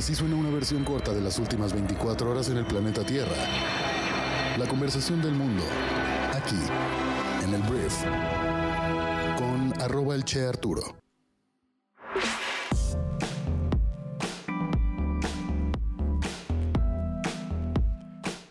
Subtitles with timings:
[0.00, 3.36] Así suena una versión corta de las últimas 24 horas en el planeta Tierra.
[4.56, 5.62] La conversación del mundo,
[6.32, 6.56] aquí,
[7.44, 7.94] en el Brief,
[9.36, 10.96] con arroba el Che Arturo.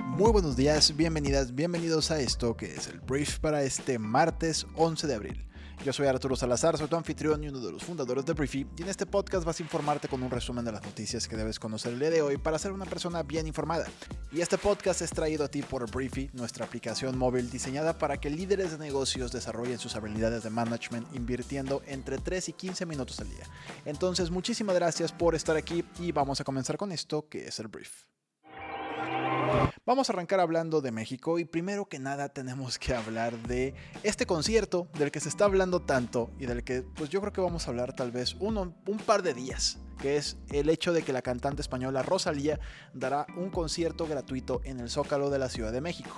[0.05, 5.07] Muy buenos días, bienvenidas, bienvenidos a esto que es el brief para este martes 11
[5.07, 5.48] de abril.
[5.85, 8.81] Yo soy Arturo Salazar, soy tu anfitrión y uno de los fundadores de Briefy, y
[8.81, 11.93] en este podcast vas a informarte con un resumen de las noticias que debes conocer
[11.93, 13.85] el día de hoy para ser una persona bien informada.
[14.29, 18.29] Y este podcast es traído a ti por Briefy, nuestra aplicación móvil diseñada para que
[18.29, 23.29] líderes de negocios desarrollen sus habilidades de management invirtiendo entre 3 y 15 minutos al
[23.29, 23.45] día.
[23.85, 27.69] Entonces, muchísimas gracias por estar aquí y vamos a comenzar con esto que es el
[27.69, 28.03] brief.
[29.85, 34.25] Vamos a arrancar hablando de México y primero que nada tenemos que hablar de este
[34.25, 37.67] concierto del que se está hablando tanto y del que pues yo creo que vamos
[37.67, 41.13] a hablar tal vez uno, un par de días que es el hecho de que
[41.13, 42.59] la cantante española Rosalía
[42.93, 46.11] dará un concierto gratuito en el Zócalo de la Ciudad de México.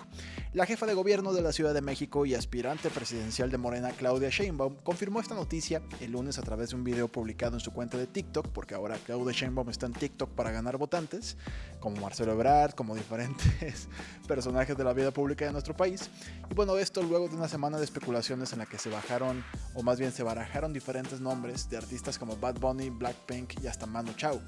[0.54, 4.30] La jefa de gobierno de la Ciudad de México y aspirante presidencial de Morena, Claudia
[4.30, 7.98] Sheinbaum, confirmó esta noticia el lunes a través de un video publicado en su cuenta
[7.98, 11.38] de TikTok, porque ahora Claudia Sheinbaum está en TikTok para ganar votantes,
[11.80, 13.88] como Marcelo Ebrard, como diferentes
[14.28, 16.10] personajes de la vida pública de nuestro país.
[16.50, 19.84] Y bueno, esto luego de una semana de especulaciones en la que se bajaron, o
[19.84, 24.14] más bien se barajaron diferentes nombres de artistas como Bad Bunny, Blackpink y hasta Manu
[24.14, 24.40] Chao.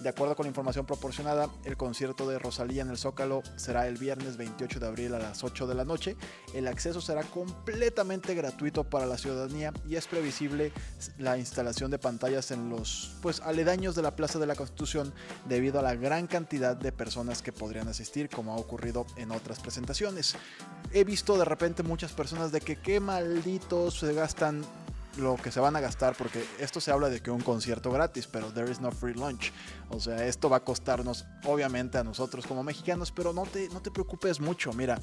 [0.00, 3.98] De acuerdo con la información proporcionada, el concierto de Rosalía en el Zócalo será el
[3.98, 6.16] viernes 28 de abril a las 8 de la noche.
[6.54, 10.72] El acceso será completamente gratuito para la ciudadanía y es previsible
[11.18, 15.12] la instalación de pantallas en los pues aledaños de la Plaza de la Constitución
[15.46, 19.60] debido a la gran cantidad de personas que podrían asistir como ha ocurrido en otras
[19.60, 20.34] presentaciones.
[20.92, 24.64] He visto de repente muchas personas de que qué malditos se gastan
[25.20, 28.26] lo que se van a gastar, porque esto se habla de que un concierto gratis,
[28.26, 29.52] pero there is no free lunch.
[29.90, 33.82] O sea, esto va a costarnos, obviamente, a nosotros como mexicanos, pero no te, no
[33.82, 34.72] te preocupes mucho.
[34.72, 34.98] Mira,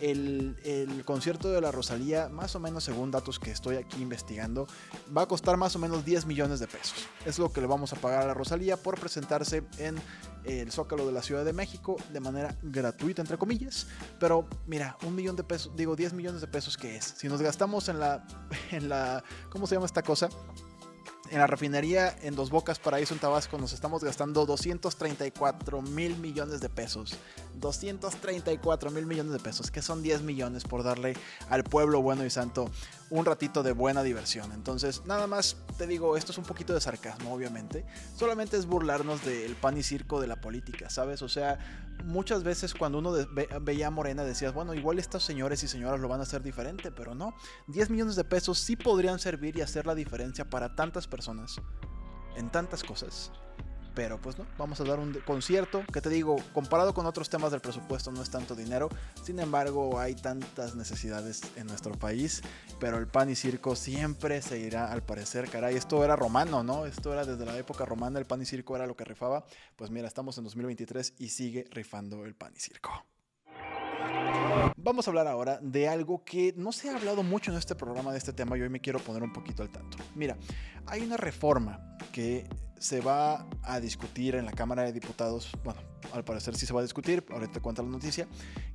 [0.00, 4.66] el, el concierto de la Rosalía, más o menos según datos que estoy aquí investigando,
[5.14, 7.06] va a costar más o menos 10 millones de pesos.
[7.26, 9.96] Es lo que le vamos a pagar a la Rosalía por presentarse en
[10.44, 13.86] el Zócalo de la Ciudad de México de manera gratuita, entre comillas.
[14.18, 17.14] Pero mira, un millón de pesos, digo 10 millones de pesos, ¿qué es?
[17.16, 18.26] Si nos gastamos en la,
[18.70, 20.28] en la, ¿cómo se llama esta cosa?
[21.32, 26.60] En la refinería en Dos Bocas, Paraíso, en Tabasco, nos estamos gastando 234 mil millones
[26.60, 27.16] de pesos.
[27.54, 31.14] 234 mil millones de pesos, que son 10 millones por darle
[31.48, 32.70] al pueblo bueno y santo
[33.12, 34.52] un ratito de buena diversión.
[34.52, 37.84] Entonces, nada más te digo, esto es un poquito de sarcasmo, obviamente.
[38.16, 41.20] Solamente es burlarnos del pan y circo de la política, ¿sabes?
[41.20, 41.58] O sea,
[42.04, 43.12] muchas veces cuando uno
[43.60, 46.90] veía a Morena decías, bueno, igual estos señores y señoras lo van a hacer diferente,
[46.90, 47.34] pero no.
[47.66, 51.60] 10 millones de pesos sí podrían servir y hacer la diferencia para tantas personas
[52.34, 53.30] en tantas cosas.
[53.94, 57.50] Pero pues no, vamos a dar un concierto que te digo, comparado con otros temas
[57.50, 58.88] del presupuesto no es tanto dinero,
[59.22, 62.42] sin embargo hay tantas necesidades en nuestro país,
[62.80, 66.86] pero el pan y circo siempre se irá al parecer, caray, esto era romano, ¿no?
[66.86, 69.44] Esto era desde la época romana, el pan y circo era lo que rifaba,
[69.76, 72.90] pues mira, estamos en 2023 y sigue rifando el pan y circo.
[74.76, 78.10] Vamos a hablar ahora de algo que no se ha hablado mucho en este programa
[78.10, 79.98] de este tema y hoy me quiero poner un poquito al tanto.
[80.14, 80.36] Mira,
[80.86, 82.48] hay una reforma que
[82.82, 85.80] se va a discutir en la Cámara de Diputados, bueno,
[86.12, 88.26] al parecer sí se va a discutir, ahorita te cuento la noticia,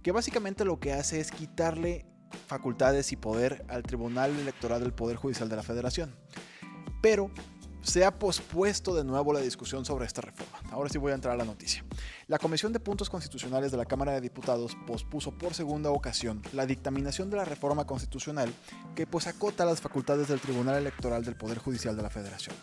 [0.01, 2.05] que básicamente lo que hace es quitarle
[2.47, 6.15] facultades y poder al Tribunal Electoral del Poder Judicial de la Federación.
[7.01, 7.31] Pero
[7.81, 10.57] se ha pospuesto de nuevo la discusión sobre esta reforma.
[10.71, 11.83] Ahora sí voy a entrar a la noticia.
[12.27, 16.65] La Comisión de Puntos Constitucionales de la Cámara de Diputados pospuso por segunda ocasión la
[16.65, 18.53] dictaminación de la reforma constitucional
[18.95, 22.55] que pues acota las facultades del Tribunal Electoral del Poder Judicial de la Federación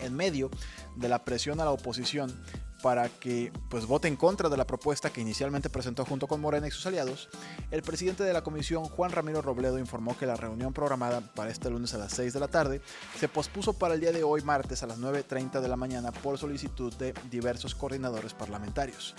[0.00, 0.50] en medio
[0.96, 2.34] de la presión a la oposición
[2.82, 6.68] para que pues vote en contra de la propuesta que inicialmente presentó junto con Morena
[6.68, 7.28] y sus aliados,
[7.70, 11.70] el presidente de la comisión, Juan Ramiro Robledo, informó que la reunión programada para este
[11.70, 12.80] lunes a las 6 de la tarde
[13.18, 16.38] se pospuso para el día de hoy martes a las 9.30 de la mañana por
[16.38, 19.14] solicitud de diversos coordinadores parlamentarios.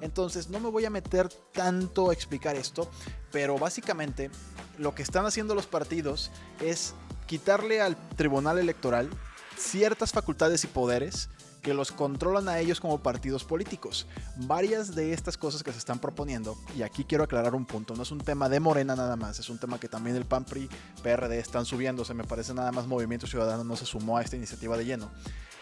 [0.00, 2.90] Entonces no me voy a meter tanto a explicar esto,
[3.30, 4.30] pero básicamente
[4.78, 6.94] lo que están haciendo los partidos es
[7.26, 9.08] quitarle al Tribunal Electoral
[9.56, 11.28] ciertas facultades y poderes
[11.64, 14.06] que los controlan a ellos como partidos políticos.
[14.36, 18.02] Varias de estas cosas que se están proponiendo, y aquí quiero aclarar un punto, no
[18.02, 20.68] es un tema de Morena nada más, es un tema que también el PAN, PRI,
[21.02, 24.76] PRD están subiéndose, me parece nada más Movimiento Ciudadano no se sumó a esta iniciativa
[24.76, 25.10] de lleno.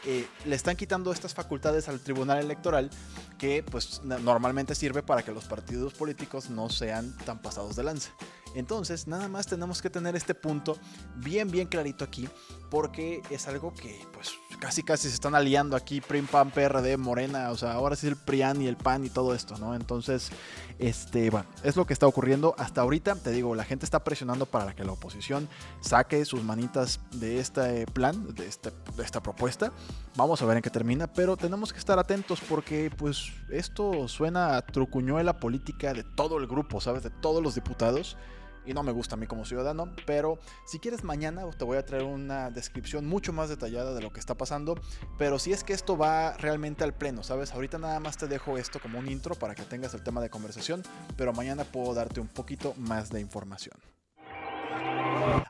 [0.05, 2.91] Eh, le están quitando estas facultades al Tribunal Electoral
[3.39, 8.11] que pues normalmente sirve para que los partidos políticos no sean tan pasados de lanza.
[8.55, 10.77] Entonces, nada más tenemos que tener este punto
[11.17, 12.29] bien, bien clarito aquí,
[12.71, 17.51] porque es algo que, pues, casi casi se están aliando aquí PRIM, PAN, PRD, Morena,
[17.51, 19.75] o sea, ahora sí el PRIAN y el PAN y todo esto, ¿no?
[19.75, 20.31] Entonces,
[20.79, 24.47] este, bueno, es lo que está ocurriendo hasta ahorita, te digo, la gente está presionando
[24.47, 25.49] para que la oposición
[25.81, 29.73] saque sus manitas de este plan, de, este, de esta propuesta.
[30.17, 34.57] Vamos a ver en qué termina, pero tenemos que estar atentos porque pues esto suena
[34.57, 37.03] a trucuñuela política de todo el grupo, ¿sabes?
[37.03, 38.17] De todos los diputados
[38.67, 41.85] y no me gusta a mí como ciudadano, pero si quieres mañana te voy a
[41.85, 44.77] traer una descripción mucho más detallada de lo que está pasando,
[45.19, 47.53] pero si es que esto va realmente al pleno, ¿sabes?
[47.53, 50.31] Ahorita nada más te dejo esto como un intro para que tengas el tema de
[50.31, 50.83] conversación,
[51.17, 53.92] pero mañana puedo darte un poquito más de información.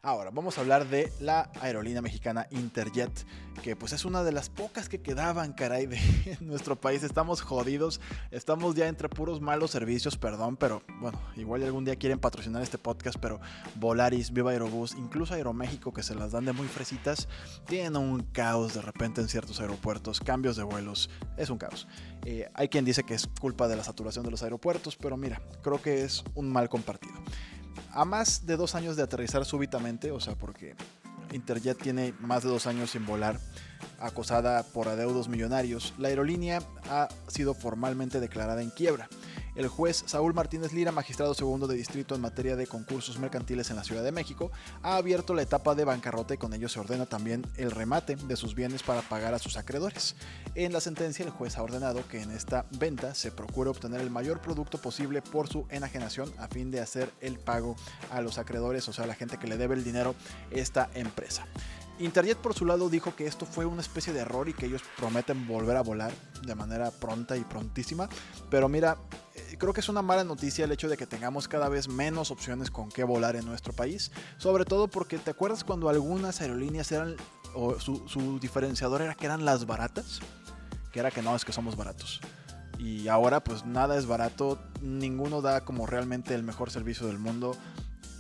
[0.04, 3.24] Ahora, vamos a hablar de la aerolínea mexicana Interjet,
[3.62, 6.00] que pues es una de las pocas que quedaban, caray, de
[6.40, 7.04] nuestro país.
[7.04, 8.00] Estamos jodidos,
[8.32, 12.78] estamos ya entre puros malos servicios, perdón, pero bueno, igual algún día quieren patrocinar este
[12.78, 13.40] podcast, pero
[13.76, 17.28] Volaris, Viva Aerobús, incluso Aeroméxico, que se las dan de muy fresitas,
[17.68, 21.86] tienen un caos de repente en ciertos aeropuertos, cambios de vuelos, es un caos.
[22.24, 25.40] Eh, hay quien dice que es culpa de la saturación de los aeropuertos, pero mira,
[25.62, 27.14] creo que es un mal compartido
[27.92, 30.74] a más de dos años de aterrizar súbitamente, o sea, porque
[31.32, 33.38] Interjet tiene más de dos años sin volar,
[34.00, 36.60] acosada por adeudos millonarios, la aerolínea
[36.90, 39.08] ha sido formalmente declarada en quiebra.
[39.54, 43.76] El juez Saúl Martínez Lira, magistrado segundo de distrito en materia de concursos mercantiles en
[43.76, 44.50] la Ciudad de México,
[44.82, 48.36] ha abierto la etapa de bancarrota y con ello se ordena también el remate de
[48.36, 50.16] sus bienes para pagar a sus acreedores.
[50.54, 54.10] En la sentencia, el juez ha ordenado que en esta venta se procure obtener el
[54.10, 57.76] mayor producto posible por su enajenación a fin de hacer el pago
[58.10, 60.14] a los acreedores, o sea, a la gente que le debe el dinero
[60.50, 61.46] esta empresa.
[61.98, 64.82] Interjet por su lado dijo que esto fue una especie de error y que ellos
[64.96, 66.12] prometen volver a volar
[66.44, 68.08] de manera pronta y prontísima.
[68.50, 68.98] Pero mira,
[69.34, 72.30] eh, creo que es una mala noticia el hecho de que tengamos cada vez menos
[72.30, 74.10] opciones con qué volar en nuestro país.
[74.38, 77.16] Sobre todo porque te acuerdas cuando algunas aerolíneas eran,
[77.54, 80.20] o su, su diferenciador era que eran las baratas,
[80.92, 82.20] que era que no, es que somos baratos.
[82.78, 87.56] Y ahora pues nada es barato, ninguno da como realmente el mejor servicio del mundo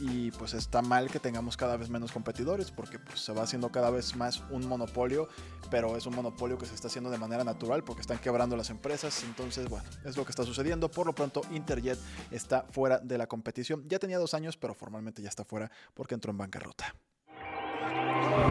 [0.00, 3.70] y pues está mal que tengamos cada vez menos competidores porque pues, se va haciendo
[3.70, 5.28] cada vez más un monopolio,
[5.70, 8.70] pero es un monopolio que se está haciendo de manera natural porque están quebrando las
[8.70, 10.90] empresas, entonces bueno, es lo que está sucediendo.
[10.90, 11.98] Por lo pronto Interjet
[12.30, 16.14] está fuera de la competición, ya tenía dos años, pero formalmente ya está fuera porque
[16.14, 16.94] entró en bancarrota.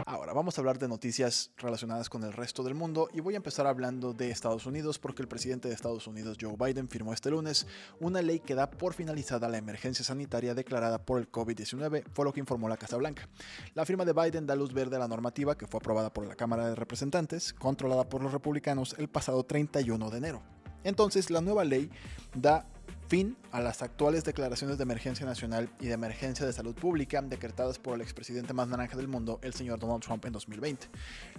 [0.06, 3.38] Ahora vamos a hablar de noticias relacionadas con el resto del mundo y voy a
[3.38, 7.29] empezar hablando de Estados Unidos porque el presidente de Estados Unidos Joe Biden firmó este
[7.29, 7.68] lunes
[8.00, 12.33] una ley que da por finalizada la emergencia sanitaria declarada por el COVID-19, fue lo
[12.33, 13.29] que informó la Casa Blanca.
[13.73, 16.35] La firma de Biden da luz verde a la normativa que fue aprobada por la
[16.35, 20.41] Cámara de Representantes, controlada por los republicanos el pasado 31 de enero.
[20.83, 21.89] Entonces la nueva ley
[22.35, 22.65] da
[23.11, 27.77] fin a las actuales declaraciones de emergencia nacional y de emergencia de salud pública decretadas
[27.77, 30.87] por el expresidente más naranja del mundo, el señor Donald Trump, en 2020.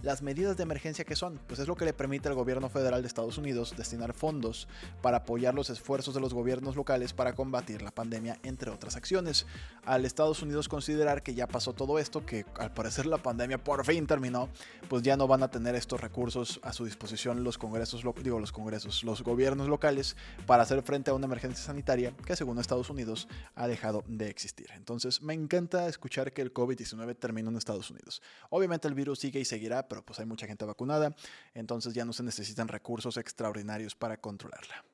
[0.03, 3.01] Las medidas de emergencia que son, pues es lo que le permite al gobierno federal
[3.01, 4.69] de Estados Unidos destinar fondos
[5.01, 9.47] para apoyar los esfuerzos de los gobiernos locales para combatir la pandemia, entre otras acciones.
[9.87, 13.87] Al Estados Unidos considerar que ya pasó todo esto, que al parecer la pandemia por
[13.87, 14.51] fin terminó,
[14.91, 18.53] pues ya no van a tener estos recursos a su disposición los congresos, digo los
[18.53, 23.29] congresos, los gobiernos locales para hacer frente a una emergencia sanitaria que según Estados Unidos
[23.55, 24.67] ha dejado de existir.
[24.75, 28.23] Entonces me encanta escuchar que el COVID-19 terminó en Estados Unidos.
[28.51, 31.15] Obviamente el virus sigue y seguirá, pero pues hay mucha gente vacunada,
[31.55, 34.85] entonces ya no se necesitan recursos extraordinarios para controlarla.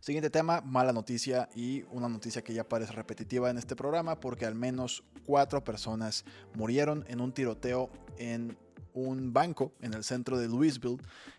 [0.00, 4.46] Siguiente tema, mala noticia y una noticia que ya parece repetitiva en este programa porque
[4.46, 8.56] al menos cuatro personas murieron en un tiroteo en
[8.96, 10.98] un banco en el centro de Louisville.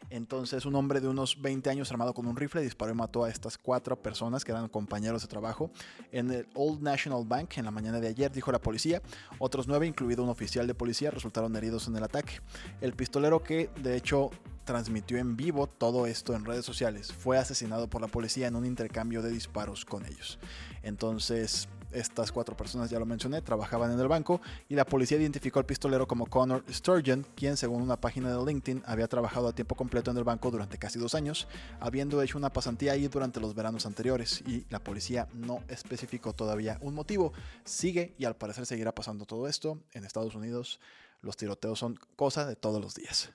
[0.10, 3.30] Entonces un hombre de unos 20 años armado con un rifle disparó y mató a
[3.30, 5.72] estas cuatro personas que eran compañeros de trabajo
[6.12, 9.02] en el Old National Bank en la mañana de ayer, dijo la policía.
[9.40, 12.40] Otros nueve, incluido un oficial de policía, resultaron heridos en el ataque.
[12.80, 14.30] El pistolero que de hecho
[14.68, 18.66] transmitió en vivo todo esto en redes sociales fue asesinado por la policía en un
[18.66, 20.40] intercambio de disparos con ellos.
[20.84, 25.60] Entonces estas cuatro personas, ya lo mencioné, trabajaban en el banco y la policía identificó
[25.60, 29.76] al pistolero como Connor Sturgeon, quien según una página de LinkedIn había trabajado a tiempo
[29.76, 31.48] completo en el banco durante casi dos años,
[31.80, 36.78] habiendo hecho una pasantía ahí durante los veranos anteriores y la policía no especificó todavía
[36.82, 37.34] un motivo.
[37.64, 40.80] Sigue y al parecer seguirá pasando todo esto en Estados Unidos.
[41.22, 43.32] Los tiroteos son cosa de todos los días.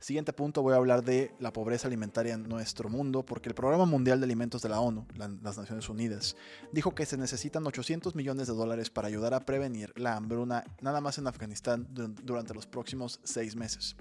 [0.00, 3.86] Siguiente punto, voy a hablar de la pobreza alimentaria en nuestro mundo, porque el Programa
[3.86, 6.36] Mundial de Alimentos de la ONU, las Naciones Unidas,
[6.72, 11.00] dijo que se necesitan 800 millones de dólares para ayudar a prevenir la hambruna nada
[11.00, 13.96] más en Afganistán durante los próximos seis meses.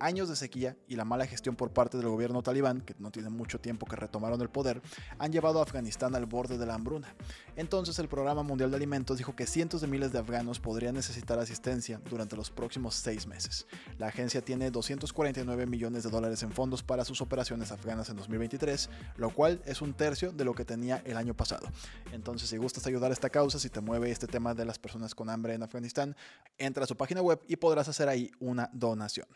[0.00, 3.28] Años de sequía y la mala gestión por parte del gobierno talibán, que no tiene
[3.28, 4.82] mucho tiempo que retomaron el poder,
[5.18, 7.14] han llevado a Afganistán al borde de la hambruna.
[7.56, 11.38] Entonces el Programa Mundial de Alimentos dijo que cientos de miles de afganos podrían necesitar
[11.38, 13.66] asistencia durante los próximos seis meses.
[13.98, 18.90] La agencia tiene 249 millones de dólares en fondos para sus operaciones afganas en 2023,
[19.16, 21.68] lo cual es un tercio de lo que tenía el año pasado.
[22.12, 25.14] Entonces, si gustas ayudar a esta causa, si te mueve este tema de las personas
[25.14, 26.16] con hambre en Afganistán,
[26.58, 29.26] entra a su página web y podrás hacer ahí una donación.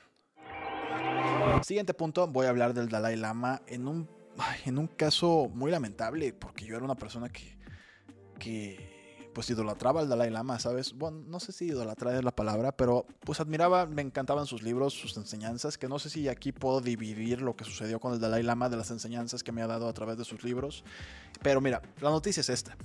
[1.63, 4.09] Siguiente punto, voy a hablar del Dalai Lama en un,
[4.67, 7.57] en un caso muy lamentable, porque yo era una persona que,
[8.39, 8.94] que
[9.35, 10.95] pues idolatraba al Dalai Lama, ¿sabes?
[10.95, 14.95] Bueno, no sé si idolatrar es la palabra, pero pues admiraba, me encantaban sus libros,
[14.95, 18.43] sus enseñanzas, que no sé si aquí puedo dividir lo que sucedió con el Dalai
[18.43, 20.85] Lama de las enseñanzas que me ha dado a través de sus libros.
[21.43, 22.77] Pero mira, la noticia es esta.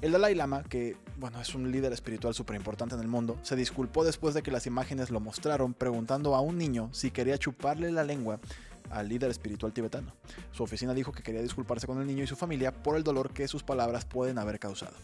[0.00, 3.54] El Dalai Lama, que bueno, es un líder espiritual súper importante en el mundo, se
[3.54, 7.92] disculpó después de que las imágenes lo mostraron preguntando a un niño si quería chuparle
[7.92, 8.40] la lengua
[8.90, 10.14] al líder espiritual tibetano.
[10.52, 13.32] Su oficina dijo que quería disculparse con el niño y su familia por el dolor
[13.32, 14.94] que sus palabras pueden haber causado.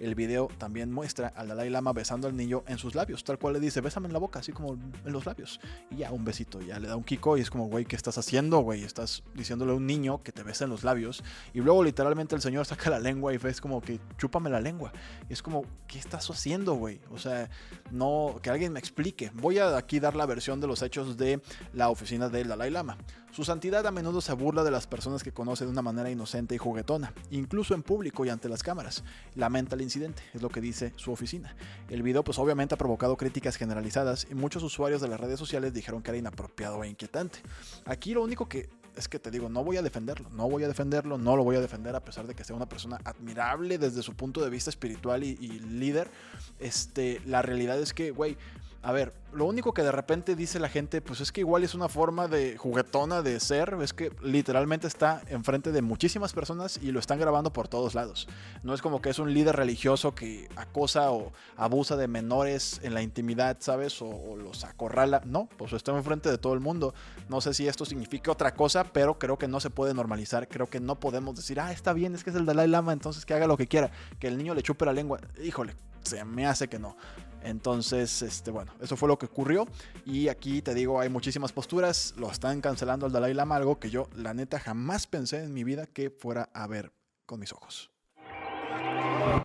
[0.00, 3.54] El video también muestra al Dalai Lama besando al niño en sus labios, tal cual
[3.54, 5.60] le dice, bésame en la boca, así como en los labios.
[5.90, 8.18] Y ya, un besito, ya le da un kiko y es como, güey, ¿qué estás
[8.18, 8.84] haciendo, güey?
[8.84, 11.22] Estás diciéndole a un niño que te besa en los labios
[11.52, 14.92] y luego literalmente el señor saca la lengua y ves como que chúpame la lengua.
[15.28, 17.00] Es como, ¿qué estás haciendo, güey?
[17.10, 17.50] O sea,
[17.90, 19.30] no, que alguien me explique.
[19.34, 21.40] Voy a aquí dar la versión de los hechos de
[21.72, 22.96] la oficina del Dalai Lama.
[23.34, 26.54] Su santidad a menudo se burla de las personas que conoce de una manera inocente
[26.54, 29.02] y juguetona, incluso en público y ante las cámaras.
[29.34, 31.56] Lamenta el incidente, es lo que dice su oficina.
[31.90, 35.74] El video pues obviamente ha provocado críticas generalizadas y muchos usuarios de las redes sociales
[35.74, 37.40] dijeron que era inapropiado e inquietante.
[37.86, 40.68] Aquí lo único que es que te digo, no voy a defenderlo, no voy a
[40.68, 44.04] defenderlo, no lo voy a defender a pesar de que sea una persona admirable desde
[44.04, 46.08] su punto de vista espiritual y, líder.
[46.60, 48.36] Este, la realidad es que, güey,
[48.84, 51.74] a ver, lo único que de repente dice la gente, pues es que igual es
[51.74, 56.92] una forma de juguetona de ser, es que literalmente está enfrente de muchísimas personas y
[56.92, 58.28] lo están grabando por todos lados.
[58.62, 62.92] No es como que es un líder religioso que acosa o abusa de menores en
[62.92, 64.02] la intimidad, ¿sabes?
[64.02, 65.22] O, los acorrala.
[65.24, 66.92] No, pues está enfrente de todo el mundo.
[67.30, 70.46] No sé si esto significa otra cosa, pero creo que no se puede normalizar.
[70.46, 73.24] Creo que no podemos decir, ah, está bien, es que es el Dalai Lama, entonces
[73.24, 73.90] que haga lo que quiera.
[74.20, 75.20] Que el niño le chupe la lengua.
[75.42, 76.96] Híjole, se me hace que no.
[77.42, 79.66] Entonces, este, bueno, eso fue lo que ocurrió.
[80.06, 82.14] Y aquí te digo, hay muchísimas posturas.
[82.16, 85.62] Lo están cancelando al Dalai Lama, algo que yo, la neta, jamás pensé en mi
[85.62, 86.92] vida que fuera a ver
[87.26, 87.90] con mis ojos.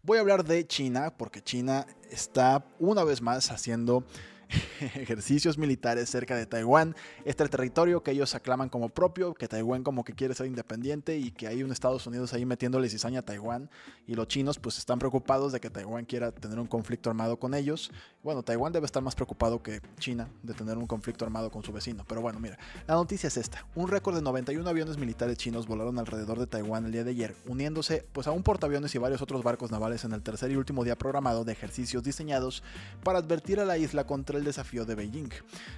[0.04, 4.06] Voy a hablar de China, porque China está una vez más haciendo
[4.96, 6.96] ejercicios militares cerca de Taiwán.
[7.26, 11.32] Este territorio que ellos aclaman como propio, que Taiwán como que quiere ser independiente y
[11.32, 13.70] que hay un Estados Unidos ahí metiéndole cizaña a Taiwán.
[14.08, 17.54] Y los chinos pues están preocupados de que Taiwán quiera tener un conflicto armado con
[17.54, 17.92] ellos.
[18.24, 21.72] Bueno, Taiwán debe estar más preocupado que China de tener un conflicto armado con su
[21.72, 22.04] vecino.
[22.08, 23.66] Pero bueno, mira, la noticia es esta.
[23.76, 27.36] Un récord de 91 aviones militares chinos volaron alrededor de Taiwán el día de ayer,
[27.48, 30.84] uniéndose pues a un portaaviones y varios otros barcos navales en el tercer y último
[30.84, 32.64] día programado de ejercicios diseñados
[33.04, 35.30] para advertir a la isla contra el desafío de Beijing.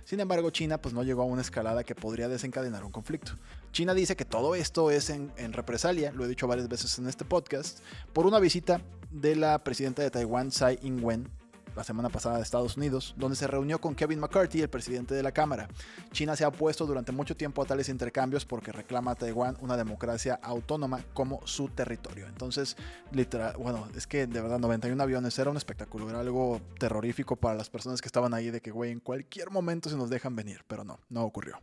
[0.06, 3.34] Sin embargo, China pues no llegó a una escalada que podría desencadenar un conflicto.
[3.72, 7.08] China dice que todo esto es en, en represalia, lo he dicho varias veces en
[7.08, 7.80] este podcast,
[8.14, 11.30] por una visita de la presidenta de Taiwán, Tsai Ing-wen,
[11.76, 15.24] la semana pasada de Estados Unidos, donde se reunió con Kevin McCarthy, el presidente de
[15.24, 15.68] la Cámara.
[16.12, 19.78] China se ha opuesto durante mucho tiempo a tales intercambios porque reclama a Taiwán una
[19.78, 22.28] democracia autónoma como su territorio.
[22.28, 22.76] Entonces,
[23.12, 27.56] literal, bueno, es que de verdad 91 aviones era un espectáculo, era algo terrorífico para
[27.56, 30.64] las personas que estaban ahí de que, güey, en cualquier momento se nos dejan venir,
[30.68, 31.60] pero no, no ocurrió.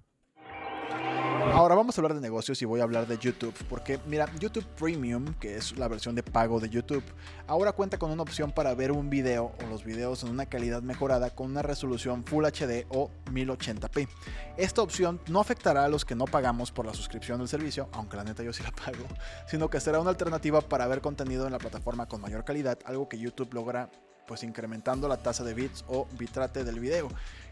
[1.53, 4.67] Ahora vamos a hablar de negocios y voy a hablar de YouTube, porque mira, YouTube
[4.79, 7.03] Premium, que es la versión de pago de YouTube,
[7.47, 10.83] ahora cuenta con una opción para ver un video o los videos en una calidad
[10.83, 14.09] mejorada con una resolución Full HD o 1080p.
[14.57, 18.17] Esta opción no afectará a los que no pagamos por la suscripción del servicio, aunque
[18.17, 19.07] la neta yo sí la pago,
[19.47, 23.09] sino que será una alternativa para ver contenido en la plataforma con mayor calidad, algo
[23.09, 23.91] que YouTube logra
[24.29, 27.09] pues incrementando la tasa de bits o bitrate del video.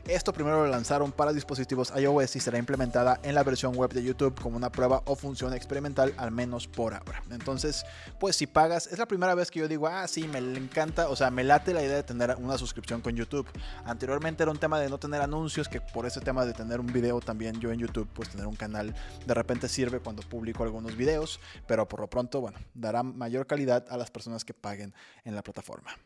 [0.06, 4.04] Esto primero lo lanzaron para dispositivos iOS y será implementada en la versión web de
[4.04, 7.24] YouTube como una prueba o función experimental, al menos por ahora.
[7.32, 7.84] Entonces,
[8.20, 11.16] pues si pagas, es la primera vez que yo digo, ah, sí, me encanta, o
[11.16, 13.48] sea, me late la idea de tener una suscripción con YouTube.
[13.84, 16.92] Anteriormente era un tema de no tener anuncios, que por ese tema de tener un
[16.92, 18.94] video también yo en YouTube, pues tener un canal
[19.26, 23.84] de repente sirve cuando publico algunos videos, pero por lo pronto, bueno, dará mayor calidad
[23.90, 25.96] a las personas que paguen en la plataforma.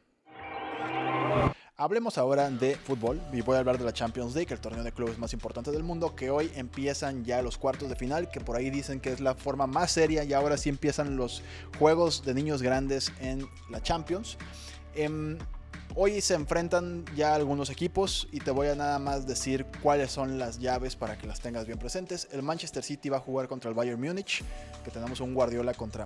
[1.80, 4.92] Hablemos ahora de fútbol y voy a hablar de la Champions League, el torneo de
[4.92, 8.56] clubes más importante del mundo, que hoy empiezan ya los cuartos de final, que por
[8.56, 11.42] ahí dicen que es la forma más seria y ahora sí empiezan los
[11.78, 14.36] juegos de niños grandes en la Champions.
[14.94, 15.38] Em,
[15.96, 20.38] Hoy se enfrentan ya algunos equipos y te voy a nada más decir cuáles son
[20.38, 22.28] las llaves para que las tengas bien presentes.
[22.30, 24.44] El Manchester City va a jugar contra el Bayern Múnich,
[24.84, 26.04] que tenemos un Guardiola contra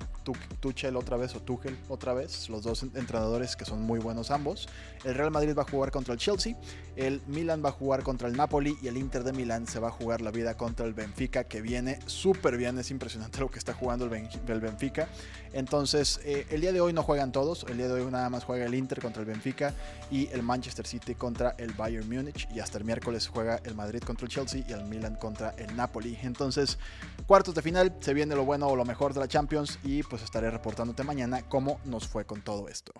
[0.60, 4.70] Tuchel otra vez o Tuchel otra vez, los dos entrenadores que son muy buenos ambos.
[5.04, 6.56] El Real Madrid va a jugar contra el Chelsea,
[6.96, 9.88] el Milan va a jugar contra el Napoli y el Inter de Milán se va
[9.88, 13.58] a jugar la vida contra el Benfica, que viene súper bien, es impresionante lo que
[13.58, 15.08] está jugando el Benfica.
[15.52, 18.44] Entonces, eh, el día de hoy no juegan todos, el día de hoy nada más
[18.44, 19.73] juega el Inter contra el Benfica
[20.10, 24.00] y el Manchester City contra el Bayern Múnich y hasta el miércoles juega el Madrid
[24.00, 26.18] contra el Chelsea y el Milan contra el Napoli.
[26.22, 26.78] Entonces,
[27.26, 30.22] cuartos de final, se viene lo bueno o lo mejor de la Champions y pues
[30.22, 32.92] estaré reportándote mañana cómo nos fue con todo esto.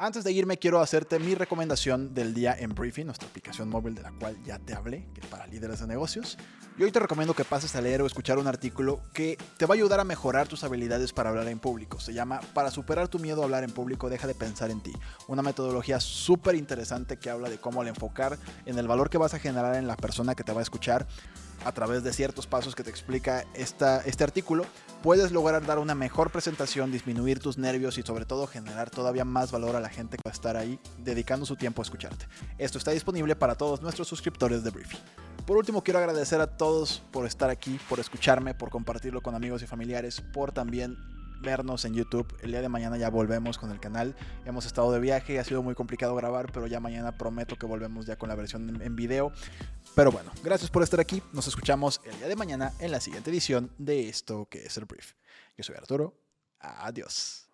[0.00, 4.02] Antes de irme, quiero hacerte mi recomendación del día en Briefing, nuestra aplicación móvil de
[4.02, 6.38] la cual ya te hablé, que es para líderes de negocios.
[6.78, 9.74] Y hoy te recomiendo que pases a leer o escuchar un artículo que te va
[9.74, 11.98] a ayudar a mejorar tus habilidades para hablar en público.
[11.98, 14.92] Se llama Para superar tu miedo a hablar en público, deja de pensar en ti.
[15.26, 19.34] Una metodología súper interesante que habla de cómo al enfocar en el valor que vas
[19.34, 21.08] a generar en la persona que te va a escuchar
[21.64, 24.64] a través de ciertos pasos que te explica esta, este artículo,
[25.02, 29.50] puedes lograr dar una mejor presentación, disminuir tus nervios y sobre todo generar todavía más
[29.50, 32.26] valor a la gente que va a estar ahí dedicando su tiempo a escucharte.
[32.58, 34.98] Esto está disponible para todos nuestros suscriptores de Briefy.
[35.46, 39.62] Por último, quiero agradecer a todos por estar aquí, por escucharme, por compartirlo con amigos
[39.62, 40.98] y familiares, por también
[41.40, 42.26] vernos en YouTube.
[42.42, 44.16] El día de mañana ya volvemos con el canal.
[44.44, 48.06] Hemos estado de viaje, ha sido muy complicado grabar, pero ya mañana prometo que volvemos
[48.06, 49.32] ya con la versión en, video.
[49.94, 51.22] Pero bueno, gracias por estar aquí.
[51.32, 54.84] Nos escuchamos el día de mañana en la siguiente edición de esto que es el
[54.84, 55.12] brief.
[55.56, 56.14] Yo soy Arturo.
[56.60, 57.48] Adiós.